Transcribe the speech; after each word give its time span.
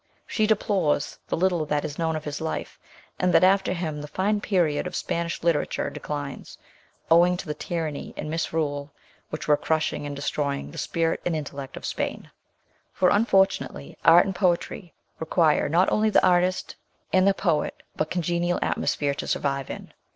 She 0.25 0.47
deplores 0.47 1.19
the 1.27 1.37
little 1.37 1.63
that 1.67 1.85
is 1.85 1.99
known 1.99 2.15
of 2.15 2.23
his 2.23 2.41
life, 2.41 2.79
and 3.19 3.31
that 3.35 3.43
after 3.43 3.71
him 3.73 4.01
the 4.01 4.07
fine 4.07 4.41
period 4.41 4.87
of 4.87 4.95
Spanish 4.95 5.43
literature 5.43 5.91
declines, 5.91 6.57
owing 7.11 7.37
to 7.37 7.45
the 7.45 7.53
tyranny 7.53 8.11
and 8.17 8.27
misrule 8.27 8.91
which 9.29 9.47
were 9.47 9.55
crushing 9.55 10.07
and 10.07 10.15
destroying 10.15 10.71
the 10.71 10.79
spirit 10.79 11.21
and 11.23 11.35
intellect 11.35 11.77
of 11.77 11.85
Spain; 11.85 12.31
for, 12.91 13.11
un 13.11 13.25
fortunately, 13.25 13.95
art 14.03 14.25
and 14.25 14.33
poetry 14.33 14.91
require 15.19 15.69
not 15.69 15.87
only 15.91 16.09
the 16.09 16.25
artist 16.25 16.75
and 17.13 17.27
the 17.27 17.33
poet, 17.35 17.83
but 17.95 18.09
congenial 18.09 18.57
atmosphere 18.63 19.13
to 19.13 19.27
survive 19.27 19.69
in. 19.69 19.93